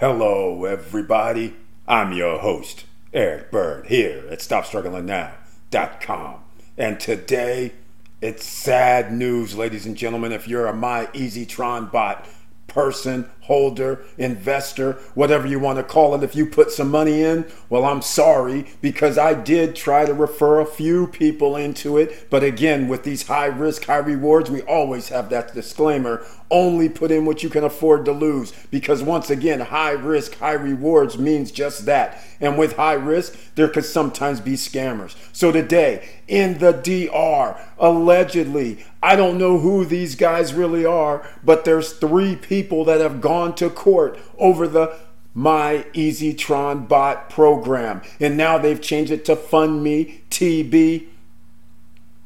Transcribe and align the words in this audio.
Hello, 0.00 0.64
everybody. 0.64 1.56
I'm 1.88 2.12
your 2.12 2.38
host, 2.38 2.84
Eric 3.12 3.50
Bird, 3.50 3.86
here 3.86 4.28
at 4.30 4.38
StopStrugglingNow.com. 4.38 6.36
And 6.76 7.00
today, 7.00 7.72
it's 8.20 8.44
sad 8.46 9.12
news, 9.12 9.56
ladies 9.56 9.86
and 9.86 9.96
gentlemen. 9.96 10.30
If 10.30 10.46
you're 10.46 10.68
a 10.68 10.72
My 10.72 11.06
EasyTron 11.06 11.90
bot 11.90 12.28
person, 12.68 13.28
holder, 13.48 14.04
investor, 14.16 14.92
whatever 15.14 15.46
you 15.46 15.58
want 15.58 15.78
to 15.78 15.82
call 15.82 16.14
it, 16.14 16.22
if 16.22 16.36
you 16.36 16.46
put 16.46 16.70
some 16.70 16.90
money 16.90 17.22
in, 17.22 17.44
well, 17.68 17.84
I'm 17.84 18.02
sorry 18.02 18.66
because 18.80 19.18
I 19.18 19.34
did 19.34 19.74
try 19.74 20.04
to 20.04 20.14
refer 20.14 20.60
a 20.60 20.66
few 20.66 21.06
people 21.08 21.56
into 21.56 21.96
it. 21.96 22.28
But 22.30 22.44
again, 22.44 22.88
with 22.88 23.02
these 23.02 23.26
high 23.26 23.46
risk, 23.46 23.84
high 23.84 23.96
rewards, 23.96 24.50
we 24.50 24.62
always 24.62 25.08
have 25.08 25.30
that 25.30 25.54
disclaimer. 25.54 26.24
Only 26.50 26.88
put 26.88 27.10
in 27.10 27.24
what 27.26 27.42
you 27.42 27.50
can 27.50 27.64
afford 27.64 28.04
to 28.04 28.12
lose 28.12 28.52
because 28.70 29.02
once 29.02 29.28
again 29.28 29.60
high 29.60 29.90
risk 29.90 30.36
high 30.36 30.52
rewards 30.52 31.18
means 31.18 31.50
just 31.50 31.84
that. 31.86 32.22
And 32.40 32.56
with 32.56 32.76
high 32.76 32.94
risk 32.94 33.36
there 33.54 33.68
could 33.68 33.84
sometimes 33.84 34.40
be 34.40 34.52
scammers. 34.52 35.16
So 35.32 35.52
today 35.52 36.08
in 36.28 36.58
the 36.58 36.72
dr 36.72 37.60
allegedly 37.78 38.84
i 39.02 39.16
don't 39.16 39.38
know 39.38 39.58
who 39.58 39.84
these 39.84 40.14
guys 40.14 40.52
really 40.52 40.84
are 40.84 41.26
but 41.42 41.64
there's 41.64 41.94
three 41.94 42.36
people 42.36 42.84
that 42.84 43.00
have 43.00 43.20
gone 43.20 43.37
gone 43.38 43.54
to 43.54 43.70
court 43.70 44.18
over 44.36 44.66
the 44.66 44.96
my 45.32 45.86
EasyTron 45.94 46.88
bot 46.88 47.30
program. 47.30 48.02
And 48.18 48.36
now 48.36 48.58
they've 48.58 48.80
changed 48.80 49.12
it 49.12 49.24
to 49.26 49.36
Fund 49.36 49.84
Me 49.84 50.22
TB. 50.30 51.06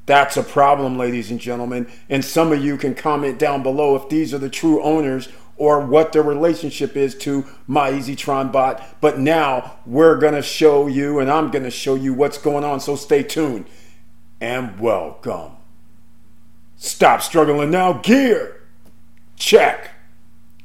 That's 0.07 0.39
a 0.39 0.43
problem, 0.43 0.97
ladies 0.97 1.31
and 1.31 1.39
gentlemen. 1.39 1.87
And 2.09 2.25
some 2.25 2.53
of 2.53 2.65
you 2.65 2.79
can 2.79 2.95
comment 2.95 3.39
down 3.39 3.63
below 3.63 3.95
if 3.97 4.09
these 4.09 4.33
are 4.33 4.39
the 4.39 4.49
true 4.49 4.83
owners 4.83 5.29
or 5.57 5.85
what 5.85 6.13
their 6.13 6.23
relationship 6.23 6.97
is 6.97 7.15
to 7.19 7.45
my 7.67 7.91
EasyTron 7.91 8.51
bot. 8.51 8.83
But 9.03 9.19
now 9.19 9.77
we're 9.85 10.17
going 10.17 10.35
to 10.35 10.43
show 10.43 10.87
you, 10.87 11.19
and 11.19 11.31
I'm 11.31 11.51
going 11.51 11.65
to 11.65 11.71
show 11.71 11.95
you 11.95 12.15
what's 12.15 12.39
going 12.39 12.65
on. 12.65 12.81
So 12.81 12.97
stay 12.97 13.23
tuned 13.23 13.67
and 14.41 14.81
welcome. 14.81 15.53
Stop 16.77 17.21
struggling 17.21 17.71
now, 17.71 17.93
gear. 17.93 18.63
Check. 19.37 19.92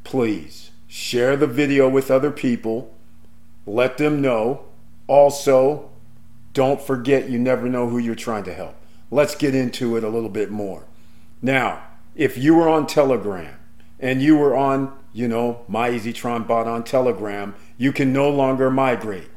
please 0.05 0.71
share 0.87 1.37
the 1.37 1.47
video 1.47 1.89
with 1.89 2.11
other 2.11 2.31
people, 2.31 2.95
let 3.65 3.99
them 3.99 4.21
know. 4.21 4.65
Also, 5.07 5.91
don't 6.53 6.81
forget 6.81 7.31
you 7.31 7.39
never 7.39 7.69
know 7.69 7.89
who 7.89 7.99
you're 7.99 8.15
trying 8.15 8.45
to 8.45 8.55
help. 8.55 8.75
Let's 9.11 9.35
get 9.35 9.55
into 9.55 9.97
it 9.97 10.03
a 10.03 10.09
little 10.09 10.29
bit 10.29 10.51
more. 10.51 10.85
Now, 11.41 11.85
if 12.17 12.37
you 12.37 12.57
were 12.57 12.69
on 12.69 12.87
Telegram 12.87 13.57
and 13.99 14.23
you 14.23 14.37
were 14.37 14.55
on 14.55 14.93
you 15.17 15.27
know, 15.27 15.65
my 15.67 15.89
EasyTron 15.89 16.47
bot 16.47 16.67
on 16.69 16.85
Telegram, 16.85 17.55
you 17.79 17.91
can 17.91 18.13
no 18.13 18.29
longer 18.29 18.71
migrate. 18.71 19.31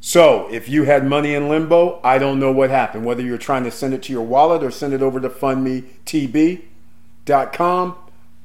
So 0.00 0.48
if 0.50 0.66
you 0.66 0.84
had 0.84 1.06
money 1.06 1.34
in 1.34 1.50
limbo, 1.50 2.00
I 2.02 2.16
don't 2.16 2.40
know 2.40 2.50
what 2.50 2.70
happened. 2.70 3.04
Whether 3.04 3.22
you're 3.22 3.36
trying 3.36 3.64
to 3.64 3.70
send 3.70 3.92
it 3.92 4.02
to 4.04 4.12
your 4.14 4.22
wallet 4.22 4.62
or 4.62 4.70
send 4.70 4.94
it 4.94 5.02
over 5.02 5.20
to 5.20 5.28
fundmetb.com, 5.28 6.62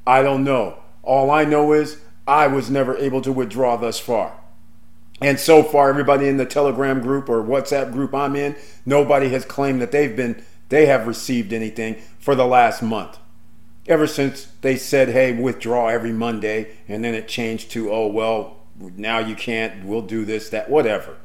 I 0.06 0.22
don't 0.22 0.44
know. 0.44 0.78
All 1.02 1.30
I 1.30 1.46
know 1.46 1.72
is 1.72 2.02
I 2.28 2.46
was 2.46 2.70
never 2.70 2.94
able 2.98 3.22
to 3.22 3.32
withdraw 3.32 3.78
thus 3.78 3.98
far. 3.98 4.38
And 5.22 5.40
so 5.40 5.62
far, 5.62 5.88
everybody 5.88 6.28
in 6.28 6.36
the 6.36 6.44
Telegram 6.44 7.00
group 7.00 7.30
or 7.30 7.42
WhatsApp 7.42 7.90
group 7.90 8.14
I'm 8.14 8.36
in, 8.36 8.54
nobody 8.84 9.30
has 9.30 9.46
claimed 9.46 9.80
that 9.80 9.92
they've 9.92 10.14
been 10.14 10.44
they 10.68 10.84
have 10.86 11.06
received 11.06 11.54
anything 11.54 11.96
for 12.18 12.34
the 12.34 12.46
last 12.46 12.82
month 12.82 13.18
ever 13.86 14.06
since 14.06 14.46
they 14.60 14.76
said, 14.76 15.08
hey, 15.08 15.32
withdraw 15.32 15.88
every 15.88 16.12
Monday, 16.12 16.76
and 16.88 17.04
then 17.04 17.14
it 17.14 17.28
changed 17.28 17.70
to, 17.72 17.90
oh, 17.90 18.06
well, 18.06 18.56
now 18.96 19.18
you 19.18 19.34
can't, 19.34 19.84
we'll 19.84 20.02
do 20.02 20.24
this, 20.24 20.50
that, 20.50 20.70
whatever. 20.70 21.16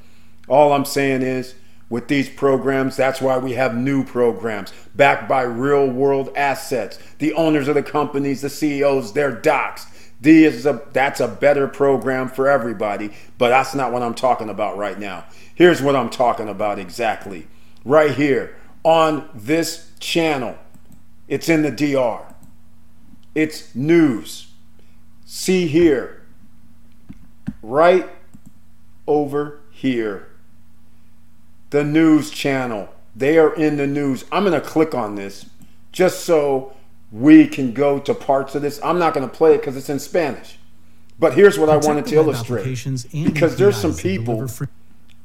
All 0.48 0.74
I'm 0.74 0.86
saying 0.86 1.22
is, 1.22 1.56
with 1.90 2.08
these 2.08 2.30
programs, 2.30 2.96
that's 2.96 3.22
why 3.22 3.38
we 3.38 3.54
have 3.54 3.76
new 3.76 4.04
programs 4.04 4.74
backed 4.96 5.30
by 5.30 5.44
real 5.44 5.88
world 5.88 6.30
assets. 6.36 6.98
The 7.20 7.34
owners 7.34 7.68
of 7.68 7.76
the 7.76 7.84
companies, 7.84 8.42
the 8.42 8.50
CEOs, 8.50 9.14
their 9.14 9.32
docs. 9.32 9.86
These 10.20 10.66
a, 10.66 10.82
that's 10.94 11.20
a 11.20 11.28
better 11.28 11.68
program 11.68 12.30
for 12.30 12.50
everybody, 12.50 13.12
but 13.38 13.50
that's 13.50 13.76
not 13.76 13.92
what 13.92 14.02
I'm 14.02 14.16
talking 14.16 14.50
about 14.50 14.78
right 14.78 14.98
now. 14.98 15.26
Here's 15.54 15.82
what 15.82 15.96
I'm 15.96 16.10
talking 16.10 16.50
about 16.50 16.80
exactly. 16.80 17.48
Right 17.84 18.12
here 18.12 18.56
on 18.84 19.30
this 19.36 19.92
channel, 20.00 20.58
it's 21.28 21.50
in 21.50 21.62
the 21.62 21.72
DR. 21.72 22.35
It's 23.36 23.76
news. 23.76 24.48
See 25.26 25.68
here, 25.68 26.24
right 27.62 28.10
over 29.06 29.60
here, 29.70 30.30
the 31.70 31.84
news 31.84 32.32
channel. 32.32 32.90
They 33.16 33.38
are 33.38 33.54
in 33.54 33.78
the 33.78 33.88
news. 33.88 34.26
I'm 34.32 34.46
going 34.46 34.60
to 34.60 34.66
click 34.66 34.96
on 34.96 35.16
this 35.16 35.46
just 35.92 36.26
so 36.26 36.74
we 37.12 37.48
can 37.48 37.74
go 37.74 38.00
to 38.00 38.14
parts 38.14 38.56
of 38.56 38.62
this. 38.62 38.80
I'm 38.84 39.00
not 39.00 39.14
going 39.14 39.28
to 39.28 39.34
play 39.34 39.56
it 39.56 39.60
because 39.60 39.78
it's 39.78 39.90
in 39.90 40.00
Spanish. 40.00 40.58
But 41.18 41.34
here's 41.34 41.58
what 41.58 41.70
I 41.70 41.78
wanted 41.78 42.06
to 42.08 42.16
illustrate. 42.16 42.64
Because 43.12 43.58
there's 43.58 43.78
some 43.78 43.94
people 43.96 44.48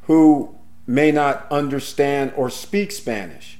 who 0.02 0.54
may 0.86 1.10
not 1.12 1.46
understand 1.50 2.32
or 2.36 2.48
speak 2.50 2.92
Spanish. 2.92 3.58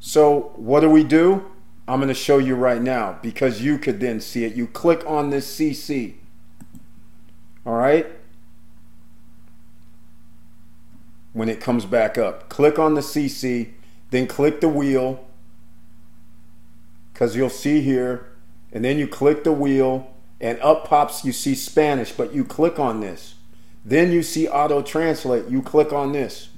So, 0.00 0.52
what 0.56 0.80
do 0.80 0.90
we 0.90 1.04
do? 1.04 1.44
I'm 1.88 2.00
going 2.00 2.08
to 2.08 2.14
show 2.14 2.36
you 2.36 2.54
right 2.54 2.82
now 2.82 3.18
because 3.22 3.62
you 3.62 3.78
could 3.78 3.98
then 3.98 4.20
see 4.20 4.44
it. 4.44 4.54
You 4.54 4.66
click 4.66 5.02
on 5.06 5.30
this 5.30 5.58
CC. 5.58 6.16
All 7.64 7.76
right? 7.76 8.06
When 11.32 11.48
it 11.48 11.60
comes 11.60 11.86
back 11.86 12.18
up, 12.18 12.50
click 12.50 12.78
on 12.78 12.94
the 12.94 13.00
CC, 13.00 13.70
then 14.10 14.26
click 14.26 14.60
the 14.60 14.68
wheel 14.68 15.24
because 17.12 17.34
you'll 17.34 17.48
see 17.50 17.80
here, 17.80 18.26
and 18.70 18.84
then 18.84 18.98
you 18.98 19.08
click 19.08 19.42
the 19.42 19.52
wheel, 19.52 20.14
and 20.40 20.60
up 20.60 20.86
pops, 20.86 21.24
you 21.24 21.32
see 21.32 21.54
Spanish, 21.54 22.12
but 22.12 22.32
you 22.32 22.44
click 22.44 22.78
on 22.78 23.00
this. 23.00 23.34
Then 23.84 24.12
you 24.12 24.22
see 24.22 24.46
auto 24.46 24.82
translate, 24.82 25.48
you 25.48 25.62
click 25.62 25.92
on 25.92 26.12
this. 26.12 26.50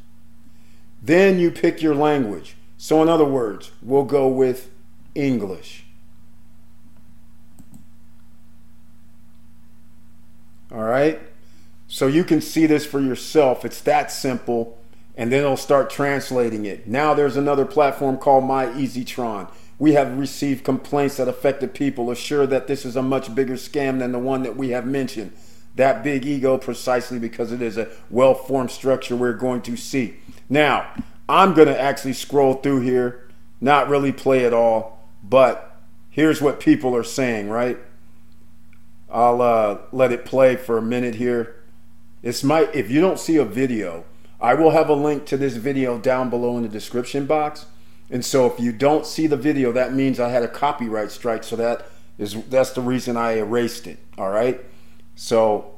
Then 1.02 1.38
you 1.38 1.50
pick 1.50 1.80
your 1.80 1.94
language. 1.94 2.56
So, 2.76 3.00
in 3.00 3.08
other 3.08 3.24
words, 3.24 3.70
we'll 3.80 4.04
go 4.04 4.28
with 4.28 4.70
English. 5.14 5.84
All 10.72 10.84
right? 10.84 11.20
So 11.88 12.06
you 12.06 12.22
can 12.22 12.40
see 12.40 12.66
this 12.66 12.86
for 12.86 13.00
yourself. 13.00 13.64
It's 13.64 13.80
that 13.82 14.12
simple. 14.12 14.78
And 15.16 15.32
then 15.32 15.40
it'll 15.40 15.56
start 15.56 15.90
translating 15.90 16.64
it. 16.64 16.86
Now 16.86 17.14
there's 17.14 17.36
another 17.36 17.64
platform 17.64 18.16
called 18.16 18.44
My 18.44 18.66
EasyTron. 18.66 19.50
We 19.78 19.94
have 19.94 20.18
received 20.18 20.64
complaints 20.64 21.16
that 21.16 21.26
affected 21.26 21.74
people 21.74 22.10
assure 22.10 22.46
that 22.46 22.66
this 22.66 22.84
is 22.84 22.96
a 22.96 23.02
much 23.02 23.34
bigger 23.34 23.54
scam 23.54 23.98
than 23.98 24.12
the 24.12 24.18
one 24.18 24.42
that 24.44 24.56
we 24.56 24.70
have 24.70 24.86
mentioned. 24.86 25.32
That 25.76 26.04
big 26.04 26.26
ego, 26.26 26.58
precisely 26.58 27.18
because 27.18 27.50
it 27.52 27.62
is 27.62 27.76
a 27.78 27.88
well 28.08 28.34
formed 28.34 28.70
structure 28.70 29.16
we're 29.16 29.32
going 29.32 29.62
to 29.62 29.76
see. 29.76 30.16
Now, 30.48 30.92
I'm 31.28 31.54
going 31.54 31.68
to 31.68 31.80
actually 31.80 32.12
scroll 32.12 32.54
through 32.54 32.80
here, 32.80 33.28
not 33.60 33.88
really 33.88 34.12
play 34.12 34.44
it 34.44 34.52
all 34.52 34.99
but 35.22 35.76
here's 36.08 36.40
what 36.40 36.60
people 36.60 36.94
are 36.96 37.04
saying, 37.04 37.48
right? 37.48 37.78
I'll 39.10 39.42
uh, 39.42 39.78
let 39.92 40.12
it 40.12 40.24
play 40.24 40.56
for 40.56 40.78
a 40.78 40.82
minute 40.82 41.16
here. 41.16 41.56
This 42.22 42.44
might, 42.44 42.74
if 42.74 42.90
you 42.90 43.00
don't 43.00 43.18
see 43.18 43.36
a 43.36 43.44
video, 43.44 44.04
I 44.40 44.54
will 44.54 44.70
have 44.70 44.88
a 44.88 44.94
link 44.94 45.26
to 45.26 45.36
this 45.36 45.56
video 45.56 45.98
down 45.98 46.30
below 46.30 46.56
in 46.56 46.62
the 46.62 46.68
description 46.68 47.26
box. 47.26 47.66
And 48.10 48.24
so 48.24 48.46
if 48.46 48.58
you 48.58 48.72
don't 48.72 49.06
see 49.06 49.26
the 49.26 49.36
video, 49.36 49.72
that 49.72 49.92
means 49.92 50.18
I 50.18 50.30
had 50.30 50.42
a 50.42 50.48
copyright 50.48 51.10
strike. 51.10 51.44
So 51.44 51.56
that 51.56 51.86
is 52.18 52.42
that's 52.44 52.70
the 52.70 52.80
reason 52.80 53.16
I 53.16 53.38
erased 53.38 53.86
it. 53.86 53.98
All 54.18 54.30
right. 54.30 54.60
So 55.14 55.74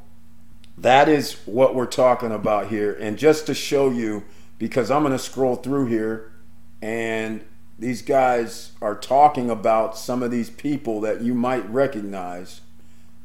that 0.78 1.08
is 1.08 1.34
what 1.44 1.74
we're 1.74 1.86
talking 1.86 2.32
about 2.32 2.68
here. 2.68 2.96
And 2.98 3.18
just 3.18 3.46
to 3.46 3.54
show 3.54 3.90
you, 3.90 4.24
because 4.58 4.90
I'm 4.90 5.02
going 5.02 5.12
to 5.12 5.18
scroll 5.18 5.56
through 5.56 5.86
here 5.86 6.32
and 6.80 7.44
these 7.82 8.02
guys 8.02 8.72
are 8.80 8.94
talking 8.94 9.50
about 9.50 9.98
some 9.98 10.22
of 10.22 10.30
these 10.30 10.50
people 10.50 11.00
that 11.00 11.20
you 11.20 11.34
might 11.34 11.68
recognize. 11.68 12.60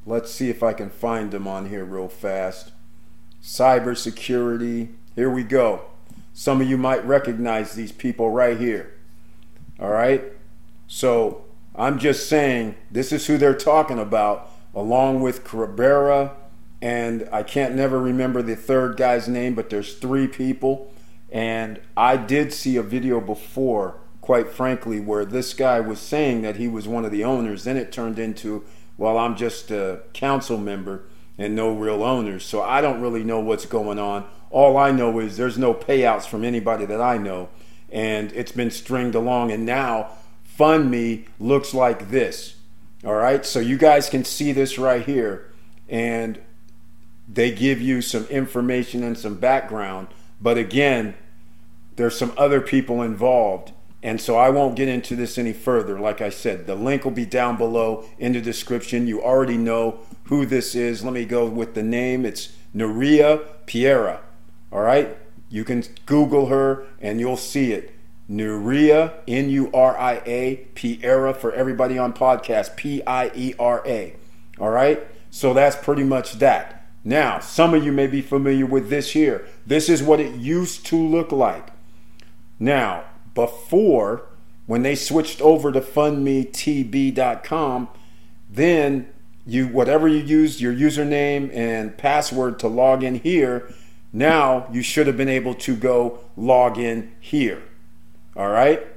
Let's 0.06 0.32
see 0.32 0.50
if 0.50 0.64
I 0.64 0.74
can 0.74 0.90
find 0.90 1.32
them 1.32 1.48
on 1.48 1.70
here 1.70 1.86
real 1.86 2.08
fast. 2.08 2.72
Cybersecurity. 3.42 4.90
Here 5.16 5.30
we 5.30 5.44
go. 5.44 5.82
Some 6.34 6.62
of 6.62 6.70
you 6.70 6.78
might 6.78 7.06
recognize 7.06 7.74
these 7.74 7.92
people 7.92 8.32
right 8.32 8.58
here. 8.58 8.94
All 9.80 9.90
right? 9.90 10.24
So 10.88 11.46
I'm 11.76 12.00
just 12.00 12.28
saying 12.28 12.76
this 12.90 13.12
is 13.12 13.28
who 13.28 13.38
they're 13.38 13.54
talking 13.54 14.00
about, 14.00 14.50
along 14.74 15.22
with 15.22 15.44
Cabrera, 15.44 16.34
and 16.82 17.28
I 17.32 17.44
can't 17.44 17.76
never 17.76 18.00
remember 18.00 18.42
the 18.42 18.56
third 18.56 18.98
guy's 18.98 19.28
name, 19.28 19.56
but 19.56 19.70
there's 19.70 19.96
three 19.96 20.28
people. 20.28 20.94
And 21.32 21.82
I 21.96 22.18
did 22.18 22.54
see 22.54 22.78
a 22.78 22.84
video 22.84 23.20
before, 23.20 24.00
quite 24.28 24.52
frankly, 24.52 25.00
where 25.00 25.24
this 25.24 25.54
guy 25.54 25.80
was 25.80 26.02
saying 26.02 26.42
that 26.42 26.58
he 26.58 26.68
was 26.68 26.86
one 26.86 27.06
of 27.06 27.12
the 27.12 27.24
owners. 27.24 27.64
Then 27.64 27.78
it 27.78 27.94
turned 27.94 28.20
into, 28.20 28.66
well, 28.98 29.18
I'm 29.18 29.38
just 29.38 29.72
a 29.72 30.02
council 30.12 30.58
member 30.58 31.06
and 31.38 31.56
no 31.56 31.74
real 31.74 32.04
owners. 32.04 32.44
So 32.44 32.62
I 32.62 32.82
don't 32.82 33.00
really 33.00 33.24
know 33.24 33.40
what's 33.40 33.66
going 33.66 34.00
on. 34.00 34.28
All 34.50 34.76
I 34.76 34.92
know 34.92 35.18
is 35.20 35.38
there's 35.38 35.58
no 35.58 35.74
payouts 35.74 36.28
from 36.28 36.44
anybody 36.44 36.84
that 36.88 37.00
I 37.00 37.18
know. 37.18 37.48
And 37.90 38.34
it's 38.34 38.52
been 38.52 38.70
stringed 38.70 39.16
along. 39.16 39.54
And 39.54 39.66
now 39.66 40.10
Fund 40.44 40.92
Me 40.92 41.28
looks 41.40 41.74
like 41.74 42.10
this. 42.10 42.58
All 43.06 43.16
right. 43.16 43.46
So 43.46 43.62
you 43.62 43.78
guys 43.78 44.10
can 44.10 44.26
see 44.26 44.52
this 44.52 44.78
right 44.78 45.06
here. 45.06 45.50
And 45.88 46.42
they 47.30 47.54
give 47.54 47.82
you 47.82 48.02
some 48.02 48.26
information 48.26 49.06
and 49.06 49.18
some 49.18 49.36
background. 49.36 50.10
But 50.42 50.58
again, 50.58 51.16
there's 51.96 52.20
some 52.20 52.34
other 52.38 52.60
people 52.60 53.02
involved. 53.02 53.72
And 54.04 54.22
so 54.22 54.38
I 54.38 54.50
won't 54.50 54.76
get 54.76 54.88
into 54.88 55.16
this 55.16 55.38
any 55.38 55.54
further. 55.54 56.00
Like 56.00 56.22
I 56.22 56.30
said, 56.30 56.68
the 56.68 56.76
link 56.76 57.04
will 57.04 57.12
be 57.12 57.26
down 57.26 57.58
below 57.58 58.06
in 58.20 58.34
the 58.34 58.42
description. 58.42 59.08
You 59.08 59.22
already 59.22 59.58
know 59.58 60.00
who 60.26 60.46
this 60.46 60.76
is. 60.76 61.04
Let 61.04 61.14
me 61.14 61.26
go 61.26 61.48
with 61.48 61.74
the 61.74 61.84
name. 61.84 62.26
It's 62.26 62.54
Nuria 62.76 63.44
Piera. 63.66 64.20
All 64.72 64.82
right? 64.82 65.18
You 65.50 65.64
can 65.64 65.84
Google 66.06 66.48
her 66.48 66.86
and 67.02 67.20
you'll 67.20 67.38
see 67.38 67.72
it. 67.72 67.94
Nuria, 68.30 69.14
N 69.28 69.50
U 69.50 69.72
R 69.74 69.98
I 69.98 70.22
A, 70.26 70.68
Piera 70.76 71.36
for 71.36 71.54
everybody 71.54 71.98
on 71.98 72.14
podcast, 72.14 72.76
P 72.76 73.02
I 73.08 73.32
E 73.34 73.54
R 73.58 73.82
A. 73.86 74.16
All 74.60 74.70
right? 74.70 75.08
So 75.32 75.54
that's 75.54 75.76
pretty 75.76 76.04
much 76.04 76.34
that. 76.34 76.86
Now, 77.04 77.40
some 77.40 77.74
of 77.74 77.86
you 77.86 77.94
may 77.94 78.08
be 78.08 78.22
familiar 78.22 78.66
with 78.66 78.90
this 78.90 79.12
here. 79.12 79.48
This 79.66 79.88
is 79.88 80.04
what 80.04 80.20
it 80.20 80.36
used 80.36 80.86
to 80.88 80.98
look 80.98 81.32
like. 81.32 81.70
Now, 82.60 83.06
before, 83.38 84.24
when 84.66 84.82
they 84.82 84.96
switched 84.96 85.40
over 85.42 85.72
to 85.72 85.80
fundmetb.com, 85.80 87.88
then 88.50 89.08
you 89.46 89.68
whatever 89.68 90.08
you 90.08 90.18
used 90.18 90.60
your 90.60 90.74
username 90.74 91.56
and 91.56 91.96
password 92.00 92.58
to 92.60 92.68
log 92.68 93.04
in 93.04 93.20
here, 93.20 93.72
now 94.12 94.68
you 94.74 94.82
should 94.82 95.06
have 95.06 95.16
been 95.16 95.30
able 95.30 95.54
to 95.54 95.76
go 95.76 96.18
log 96.36 96.80
in 96.80 97.12
here. 97.20 97.62
All 98.36 98.50
right? 98.50 98.88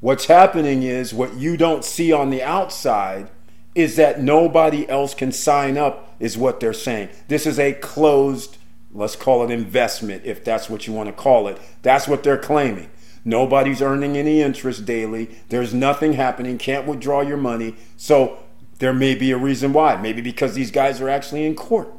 What's 0.00 0.26
happening 0.26 0.82
is 0.82 1.14
what 1.14 1.36
you 1.36 1.56
don't 1.56 1.84
see 1.84 2.12
on 2.12 2.30
the 2.30 2.42
outside 2.42 3.30
is 3.76 3.94
that 3.94 4.20
nobody 4.20 4.88
else 4.88 5.14
can 5.14 5.30
sign 5.30 5.78
up, 5.78 6.16
is 6.18 6.36
what 6.36 6.58
they're 6.58 6.72
saying. 6.72 7.10
This 7.28 7.46
is 7.46 7.60
a 7.60 7.74
closed, 7.74 8.58
let's 8.92 9.14
call 9.14 9.44
it 9.44 9.52
investment, 9.52 10.24
if 10.24 10.44
that's 10.44 10.68
what 10.68 10.88
you 10.88 10.92
want 10.92 11.08
to 11.08 11.12
call 11.12 11.46
it. 11.46 11.60
That's 11.82 12.08
what 12.08 12.24
they're 12.24 12.36
claiming. 12.36 12.90
Nobody's 13.24 13.80
earning 13.80 14.16
any 14.16 14.40
interest 14.40 14.84
daily. 14.84 15.38
There's 15.48 15.72
nothing 15.72 16.14
happening. 16.14 16.58
Can't 16.58 16.86
withdraw 16.86 17.20
your 17.20 17.36
money. 17.36 17.76
So 17.96 18.38
there 18.78 18.92
may 18.92 19.14
be 19.14 19.30
a 19.30 19.38
reason 19.38 19.72
why. 19.72 19.96
Maybe 19.96 20.20
because 20.20 20.54
these 20.54 20.70
guys 20.70 21.00
are 21.00 21.08
actually 21.08 21.44
in 21.44 21.54
court. 21.54 21.92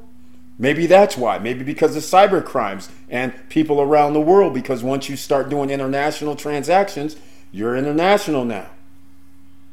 Maybe 0.57 0.85
that's 0.85 1.17
why. 1.17 1.39
Maybe 1.39 1.63
because 1.63 1.95
of 1.95 2.03
cyber 2.03 2.43
crimes 2.43 2.89
and 3.09 3.33
people 3.49 3.81
around 3.81 4.13
the 4.13 4.21
world. 4.21 4.53
Because 4.53 4.83
once 4.83 5.07
you 5.07 5.15
start 5.15 5.49
doing 5.49 5.69
international 5.69 6.35
transactions, 6.35 7.15
you're 7.51 7.75
international 7.75 8.43
now. 8.43 8.69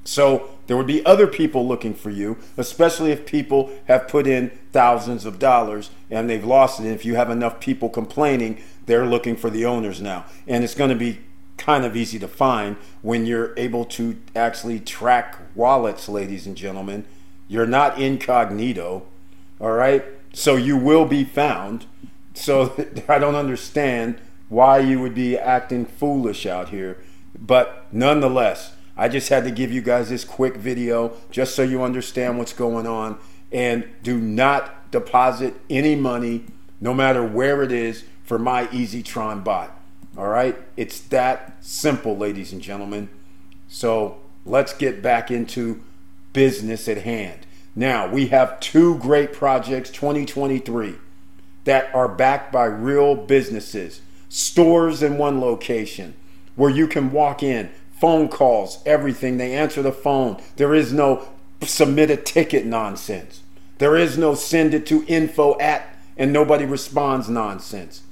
So 0.05 0.51
there 0.67 0.77
would 0.77 0.87
be 0.87 1.05
other 1.05 1.27
people 1.27 1.67
looking 1.67 1.95
for 1.95 2.11
you, 2.11 2.39
especially 2.57 3.11
if 3.11 3.27
people 3.27 3.71
have 3.87 4.09
put 4.09 4.27
in 4.27 4.51
thousands 4.73 5.27
of 5.27 5.39
dollars 5.39 5.91
and 6.11 6.31
they've 6.31 6.45
lost 6.45 6.81
it. 6.81 6.85
And 6.85 6.95
if 6.95 7.05
you 7.05 7.17
have 7.17 7.29
enough 7.29 7.61
people 7.61 7.89
complaining, 7.89 8.63
they're 8.87 9.07
looking 9.07 9.37
for 9.37 9.51
the 9.51 9.67
owners 9.67 10.01
now. 10.01 10.25
And 10.47 10.65
it's 10.65 10.75
going 10.75 10.91
to 10.91 10.97
be 10.97 11.21
kind 11.61 11.85
of 11.85 11.95
easy 11.95 12.19
to 12.19 12.27
find 12.27 12.77
when 13.03 13.27
you're 13.27 13.53
able 13.57 13.85
to 13.85 14.17
actually 14.35 14.81
track 14.81 15.37
wallets, 15.55 16.09
ladies 16.09 16.47
and 16.47 16.57
gentlemen. 16.57 17.05
You're 17.47 17.67
not 17.67 18.01
incognito, 18.01 19.07
all 19.61 19.73
right? 19.73 20.05
So 20.33 20.57
you 20.57 20.77
will 20.77 21.05
be 21.05 21.23
found. 21.23 21.85
So 22.35 22.75
I 23.09 23.19
don't 23.19 23.35
understand 23.35 24.19
why 24.49 24.79
you 24.79 25.01
would 25.01 25.15
be 25.15 25.37
acting 25.37 25.85
foolish 25.85 26.47
out 26.47 26.71
here. 26.71 26.97
But 27.39 27.87
nonetheless, 27.93 28.75
I 28.97 29.09
just 29.09 29.29
had 29.29 29.45
to 29.45 29.51
give 29.51 29.71
you 29.71 29.83
guys 29.83 30.09
this 30.09 30.25
quick 30.25 30.57
video 30.57 31.13
just 31.31 31.55
so 31.55 31.63
you 31.63 31.83
understand 31.83 32.39
what's 32.39 32.53
going 32.53 32.87
on. 32.87 33.19
And 33.53 33.87
do 34.03 34.19
not 34.19 34.91
deposit 34.91 35.55
any 35.69 35.95
money, 35.95 36.45
no 36.81 36.95
matter 36.95 37.25
where 37.25 37.63
it 37.63 37.73
is, 37.73 38.05
for 38.25 38.39
my 38.39 38.67
EasyTron 38.69 39.45
bot. 39.45 39.80
All 40.17 40.29
right? 40.29 40.57
It's 40.77 41.01
that 41.01 41.57
simple, 41.61 42.17
ladies 42.17 42.53
and 42.53 42.61
gentlemen. 42.61 43.09
So 43.69 44.19
let's 44.45 44.73
get 44.73 45.03
back 45.03 45.31
into 45.31 45.83
business 46.33 46.89
at 46.89 46.99
hand. 46.99 47.47
Now, 47.75 48.09
we 48.09 48.29
have 48.29 48.61
two 48.61 48.99
great 48.99 49.33
projects 49.33 49.91
2023 49.91 50.97
that 51.65 51.95
are 51.95 52.09
backed 52.09 52.53
by 52.53 52.65
real 52.65 53.15
businesses, 53.15 54.01
stores 54.29 55.03
in 55.03 55.19
one 55.19 55.41
location 55.41 56.15
where 56.57 56.71
you 56.71 56.87
can 56.87 57.13
walk 57.13 57.43
in, 57.43 57.71
phone 58.01 58.29
calls, 58.29 58.83
everything. 58.85 59.37
They 59.37 59.55
answer 59.55 59.83
the 59.83 59.93
phone. 59.93 60.41
There 60.57 60.75
is 60.75 60.93
no 60.93 61.29
submit 61.63 62.11
a 62.11 62.17
ticket 62.17 62.67
nonsense. 62.67 63.43
There 63.79 63.97
is 63.97 64.19
no 64.19 64.35
send 64.35 64.75
it 64.75 64.87
to 64.87 65.05
info 65.07 65.59
at 65.59 65.97
and 66.17 66.33
nobody 66.33 66.65
responds 66.65 67.29
nonsense. 67.29 68.03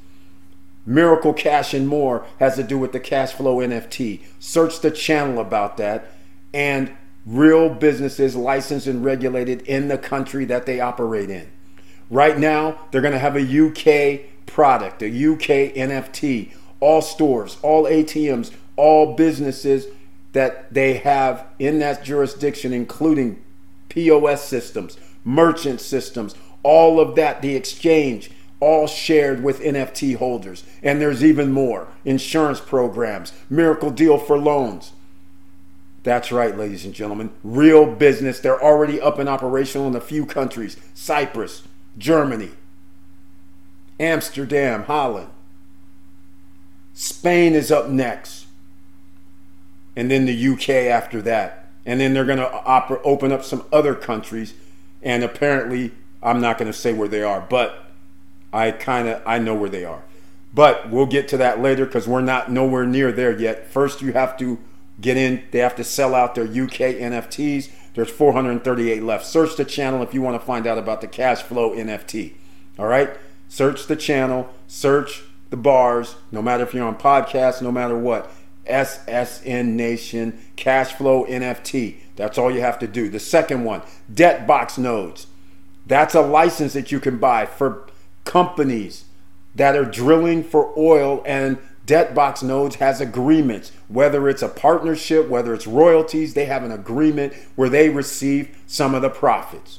Miracle 0.87 1.35
Cash 1.35 1.75
and 1.75 1.87
More 1.87 2.27
has 2.39 2.57
to 2.57 2.63
do 2.63 2.79
with 2.79 2.93
the 2.93 3.01
cash 3.01 3.33
flow 3.33 3.57
NFT. 3.57 4.23
Search 4.39 4.81
the 4.81 4.91
channel 4.91 5.41
about 5.41 5.77
that. 5.77 6.11
And 6.55 6.93
real 7.27 7.69
businesses 7.69 8.35
licensed 8.35 8.87
and 8.87 9.05
regulated 9.05 9.63
in 9.63 9.89
the 9.89 9.99
country 9.99 10.45
that 10.47 10.67
they 10.67 10.81
operate 10.81 11.31
in. 11.31 11.51
Right 12.11 12.39
now, 12.39 12.79
they're 12.91 13.03
going 13.03 13.13
to 13.13 13.19
have 13.19 13.37
a 13.37 13.41
UK 13.41 14.47
product, 14.47 15.03
a 15.03 15.07
UK 15.07 15.75
NFT. 15.75 16.53
All 16.81 17.03
stores, 17.03 17.59
all 17.63 17.85
ATMs, 17.85 18.53
all 18.77 19.15
businesses 19.15 19.87
that 20.33 20.73
they 20.73 20.95
have 20.95 21.45
in 21.59 21.81
that 21.81 22.05
jurisdiction, 22.05 22.73
including 22.73 23.43
POS 23.89 24.45
systems, 24.45 24.97
merchant 25.25 25.81
systems, 25.81 26.35
all 26.63 27.01
of 27.01 27.15
that, 27.17 27.43
the 27.43 27.55
exchange, 27.55 28.31
all 28.61 28.87
shared 28.87 29.43
with 29.43 29.61
NFT 29.61 30.17
holders. 30.17 30.65
And 30.83 31.01
there's 31.01 31.25
even 31.25 31.53
more 31.53 31.89
insurance 32.05 32.61
programs, 32.61 33.33
miracle 33.49 33.91
deal 33.91 34.19
for 34.19 34.39
loans. 34.39 34.93
That's 36.03 36.33
right, 36.33 36.57
ladies 36.57 36.85
and 36.85 36.95
gentlemen. 36.95 37.31
Real 37.43 37.95
business. 37.95 38.41
They're 38.41 38.63
already 38.63 39.01
up 39.01 39.19
and 39.19 39.29
operational 39.29 39.89
in 39.89 39.97
a 39.97 40.01
few 40.01 40.25
countries 40.27 40.77
Cyprus, 40.95 41.63
Germany, 41.97 42.51
Amsterdam, 44.01 44.85
Holland. 44.85 45.31
Spain 46.95 47.55
is 47.55 47.71
up 47.71 47.89
next 47.89 48.49
and 49.99 50.09
then 50.09 50.27
the 50.27 50.49
UK 50.49 50.69
after 50.69 51.21
that. 51.23 51.67
And 51.85 52.01
then 52.01 52.15
they're 52.15 52.25
going 52.25 52.39
to 52.39 52.49
op- 52.49 53.01
open 53.05 53.33
up 53.33 53.43
some 53.43 53.65
other 53.73 53.97
countries. 53.97 54.55
And 55.03 55.25
apparently, 55.25 55.91
I'm 56.23 56.41
not 56.41 56.57
going 56.57 56.71
to 56.71 56.79
say 56.79 56.93
where 56.93 57.09
they 57.09 57.25
are, 57.25 57.41
but 57.41 57.88
I 58.53 58.71
kind 58.71 59.09
of 59.09 59.23
I 59.27 59.39
know 59.39 59.55
where 59.55 59.71
they 59.71 59.85
are. 59.85 60.03
But 60.55 60.91
we'll 60.91 61.07
get 61.07 61.29
to 61.29 61.37
that 61.37 61.61
later 61.61 61.85
because 61.85 62.09
we're 62.09 62.21
not 62.21 62.51
nowhere 62.51 62.87
near 62.87 63.13
there 63.13 63.39
yet. 63.39 63.69
First, 63.71 64.01
you 64.01 64.13
have 64.13 64.37
to 64.39 64.59
get 65.01 65.17
in. 65.17 65.45
They 65.51 65.59
have 65.59 65.77
to 65.77 65.85
sell 65.85 66.15
out 66.15 66.35
their 66.35 66.45
UK 66.45 66.97
NFTs. 66.97 67.71
There's 67.95 68.11
438 68.11 69.03
left. 69.03 69.27
Search 69.27 69.57
the 69.57 69.65
channel 69.65 70.03
if 70.03 70.15
you 70.15 70.23
want 70.23 70.41
to 70.41 70.47
find 70.47 70.67
out 70.67 70.79
about 70.79 71.01
the 71.01 71.07
cash 71.07 71.43
flow 71.43 71.73
NFT. 71.73 72.35
All 72.79 72.87
right. 72.87 73.11
Search 73.49 73.87
the 73.87 73.97
channel, 73.97 74.49
search 74.67 75.23
the 75.51 75.57
bars, 75.57 76.17
no 76.31 76.43
matter 76.43 76.63
if 76.65 76.75
you're 76.75 76.87
on 76.87 76.97
podcast, 76.97 77.63
no 77.63 77.73
matter 77.73 77.97
what. 77.97 78.31
SSN 78.69 79.69
Nation 79.69 80.39
Cash 80.57 80.93
Flow 80.93 81.25
NFT. 81.25 81.97
That's 82.17 82.37
all 82.37 82.51
you 82.51 82.61
have 82.61 82.79
to 82.81 82.87
do. 82.87 83.09
The 83.09 83.19
second 83.19 83.65
one, 83.65 83.81
Debt 84.13 84.47
Box 84.47 84.77
Nodes. 84.77 85.27
That's 85.87 86.15
a 86.15 86.21
license 86.21 86.75
that 86.75 86.93
you 86.93 87.01
can 87.01 87.17
buy 87.17 87.47
for 87.47 87.87
companies 88.29 89.07
that 89.55 89.75
are 89.75 89.87
drilling 89.87 90.45
for 90.45 90.73
oil 90.79 91.23
and 91.27 91.59
Debt 91.87 92.15
Box 92.15 92.43
Nodes 92.43 92.77
has 92.77 93.01
agreements, 93.01 93.73
whether 93.89 94.29
it's 94.29 94.43
a 94.43 94.49
partnership, 94.49 95.27
whether 95.29 95.55
it's 95.55 95.67
royalties, 95.67 96.35
they 96.35 96.45
have 96.45 96.63
an 96.63 96.71
agreement 96.71 97.33
where 97.57 97.71
they 97.71 97.89
receive 97.89 98.55
some 98.67 98.95
of 98.95 99.01
the 99.01 99.09
profits. 99.09 99.79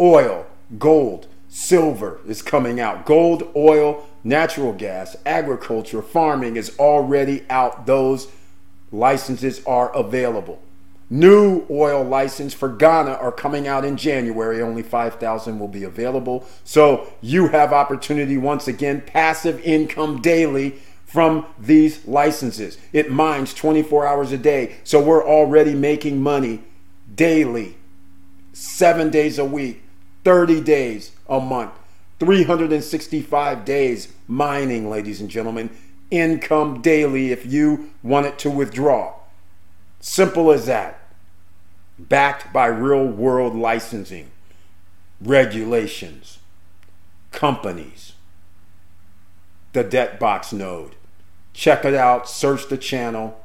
Oil, 0.00 0.46
gold, 0.78 1.28
silver 1.50 2.20
is 2.26 2.40
coming 2.40 2.80
out. 2.80 3.04
Gold, 3.04 3.46
oil, 3.54 4.06
natural 4.24 4.72
gas, 4.72 5.16
agriculture, 5.26 6.00
farming 6.00 6.56
is 6.56 6.74
already 6.78 7.44
out. 7.50 7.84
Those 7.84 8.28
licenses 8.90 9.62
are 9.66 9.94
available. 9.94 10.62
New 11.10 11.64
oil 11.70 12.04
license 12.04 12.52
for 12.52 12.68
Ghana 12.68 13.12
are 13.12 13.32
coming 13.32 13.66
out 13.66 13.84
in 13.84 13.96
January. 13.96 14.60
Only 14.60 14.82
5,000 14.82 15.58
will 15.58 15.68
be 15.68 15.84
available. 15.84 16.46
So 16.64 17.10
you 17.22 17.48
have 17.48 17.72
opportunity 17.72 18.36
once 18.36 18.68
again, 18.68 19.02
passive 19.06 19.58
income 19.60 20.20
daily 20.20 20.80
from 21.06 21.46
these 21.58 22.06
licenses. 22.06 22.76
It 22.92 23.10
mines 23.10 23.54
24 23.54 24.06
hours 24.06 24.32
a 24.32 24.38
day. 24.38 24.76
So 24.84 25.02
we're 25.02 25.26
already 25.26 25.74
making 25.74 26.20
money 26.20 26.62
daily, 27.14 27.76
seven 28.52 29.08
days 29.08 29.38
a 29.38 29.44
week, 29.46 29.82
30 30.24 30.60
days 30.60 31.12
a 31.26 31.40
month, 31.40 31.72
365 32.20 33.64
days 33.64 34.12
mining, 34.26 34.90
ladies 34.90 35.22
and 35.22 35.30
gentlemen. 35.30 35.70
Income 36.10 36.82
daily 36.82 37.32
if 37.32 37.46
you 37.46 37.90
want 38.02 38.26
it 38.26 38.38
to 38.40 38.50
withdraw. 38.50 39.14
Simple 40.00 40.52
as 40.52 40.66
that. 40.66 40.97
Backed 41.98 42.52
by 42.52 42.66
real 42.66 43.06
world 43.06 43.56
licensing, 43.56 44.30
regulations, 45.20 46.38
companies, 47.32 48.12
the 49.72 49.82
debt 49.84 50.20
box 50.20 50.52
node. 50.52 50.94
Check 51.52 51.84
it 51.84 51.94
out, 51.94 52.28
search 52.28 52.68
the 52.68 52.78
channel, 52.78 53.44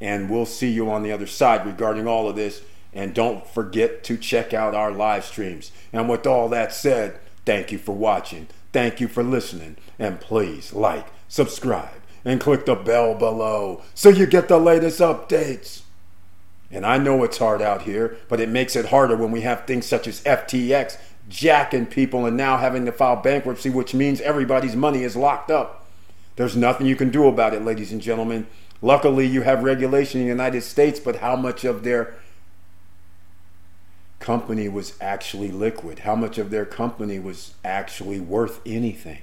and 0.00 0.30
we'll 0.30 0.46
see 0.46 0.70
you 0.70 0.90
on 0.90 1.02
the 1.02 1.12
other 1.12 1.26
side 1.26 1.66
regarding 1.66 2.06
all 2.06 2.28
of 2.28 2.36
this. 2.36 2.62
And 2.92 3.14
don't 3.14 3.46
forget 3.46 4.02
to 4.04 4.16
check 4.16 4.54
out 4.54 4.74
our 4.74 4.90
live 4.90 5.24
streams. 5.24 5.72
And 5.92 6.08
with 6.08 6.26
all 6.26 6.48
that 6.48 6.72
said, 6.72 7.18
thank 7.44 7.70
you 7.70 7.76
for 7.76 7.94
watching. 7.94 8.48
Thank 8.72 9.00
you 9.00 9.08
for 9.08 9.22
listening. 9.22 9.76
And 9.98 10.20
please 10.20 10.72
like, 10.72 11.06
subscribe, 11.28 12.00
and 12.24 12.40
click 12.40 12.64
the 12.64 12.74
bell 12.74 13.14
below 13.14 13.82
so 13.94 14.08
you 14.08 14.26
get 14.26 14.48
the 14.48 14.58
latest 14.58 15.00
updates. 15.00 15.82
And 16.70 16.84
I 16.84 16.98
know 16.98 17.22
it's 17.22 17.38
hard 17.38 17.62
out 17.62 17.82
here, 17.82 18.16
but 18.28 18.40
it 18.40 18.48
makes 18.48 18.74
it 18.74 18.86
harder 18.86 19.16
when 19.16 19.30
we 19.30 19.42
have 19.42 19.66
things 19.66 19.86
such 19.86 20.06
as 20.06 20.22
FTX 20.22 20.98
jacking 21.28 21.86
people 21.86 22.26
and 22.26 22.36
now 22.36 22.56
having 22.56 22.84
to 22.86 22.92
file 22.92 23.16
bankruptcy, 23.16 23.70
which 23.70 23.94
means 23.94 24.20
everybody's 24.20 24.76
money 24.76 25.02
is 25.02 25.16
locked 25.16 25.50
up. 25.50 25.86
There's 26.36 26.56
nothing 26.56 26.86
you 26.86 26.96
can 26.96 27.10
do 27.10 27.26
about 27.26 27.54
it, 27.54 27.64
ladies 27.64 27.92
and 27.92 28.00
gentlemen. 28.00 28.46
Luckily, 28.82 29.26
you 29.26 29.42
have 29.42 29.62
regulation 29.62 30.20
in 30.20 30.26
the 30.26 30.32
United 30.32 30.62
States, 30.62 31.00
but 31.00 31.16
how 31.16 31.34
much 31.34 31.64
of 31.64 31.82
their 31.82 32.14
company 34.18 34.68
was 34.68 34.96
actually 35.00 35.50
liquid? 35.50 36.00
How 36.00 36.14
much 36.14 36.36
of 36.36 36.50
their 36.50 36.66
company 36.66 37.18
was 37.18 37.54
actually 37.64 38.20
worth 38.20 38.60
anything? 38.66 39.22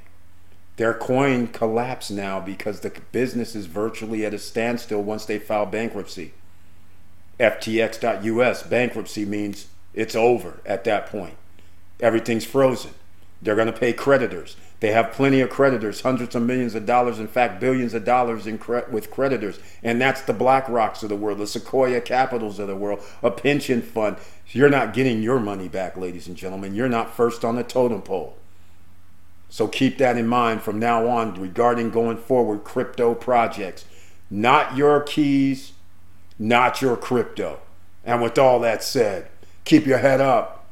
Their 0.78 0.94
coin 0.94 1.48
collapsed 1.48 2.10
now 2.10 2.40
because 2.40 2.80
the 2.80 2.92
business 3.12 3.56
is 3.56 3.68
virtually 3.68 4.26
at 4.26 4.34
a 4.34 4.40
standstill 4.40 5.04
once 5.04 5.26
they 5.26 5.38
file 5.38 5.68
bankruptcy. 5.68 6.34
FTX.US 7.40 8.64
bankruptcy 8.64 9.26
means 9.26 9.68
it's 9.94 10.16
over 10.16 10.62
at 10.66 10.84
that 10.84 11.08
point. 11.08 11.36
Everything's 12.00 12.46
frozen. 12.46 12.92
They're 13.42 13.56
going 13.56 13.72
to 13.72 13.78
pay 13.78 13.94
creditors. 13.94 14.56
They 14.80 14.92
have 14.92 15.14
plenty 15.14 15.40
of 15.40 15.50
creditors, 15.50 16.02
hundreds 16.02 16.36
of 16.36 16.44
millions 16.44 16.76
of 16.76 16.86
dollars, 16.86 17.20
in 17.20 17.28
fact, 17.28 17.60
billions 17.62 17.94
of 17.94 18.04
dollars 18.04 18.48
cre- 18.60 18.90
with 18.92 19.12
creditors. 19.12 19.60
And 19.82 20.02
that's 20.02 20.22
the 20.22 20.34
Black 20.34 20.68
Rocks 20.68 21.04
of 21.04 21.10
the 21.10 21.16
world, 21.16 21.38
the 21.38 21.48
Sequoia 21.48 22.02
Capitals 22.02 22.60
of 22.60 22.68
the 22.68 22.76
world, 22.76 23.02
a 23.22 23.32
pension 23.32 23.82
fund. 23.82 24.18
You're 24.48 24.70
not 24.70 24.94
getting 24.94 25.22
your 25.22 25.40
money 25.40 25.68
back, 25.68 25.96
ladies 25.96 26.28
and 26.28 26.36
gentlemen. 26.36 26.76
You're 26.76 26.90
not 26.90 27.16
first 27.16 27.46
on 27.46 27.56
the 27.56 27.64
totem 27.64 28.02
pole. 28.02 28.36
So 29.50 29.68
keep 29.68 30.00
that 30.00 30.18
in 30.18 30.28
mind 30.28 30.64
from 30.64 30.80
now 30.80 31.08
on 31.08 31.40
regarding 31.40 31.92
going 31.92 32.18
forward 32.18 32.64
crypto 32.64 33.14
projects. 33.14 33.86
Not 34.30 34.76
your 34.76 35.02
keys, 35.02 35.73
not 36.38 36.82
your 36.82 36.98
crypto. 36.98 37.60
And 38.04 38.22
with 38.22 38.38
all 38.38 38.60
that 38.62 38.84
said, 38.84 39.28
keep 39.66 39.86
your 39.86 40.00
head 40.00 40.22
up, 40.22 40.66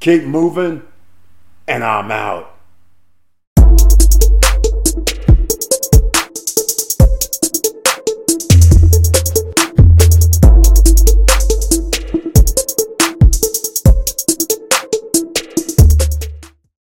keep 0.00 0.24
moving, 0.24 0.82
and 1.66 1.84
I'm 1.84 2.10
out. 2.10 2.57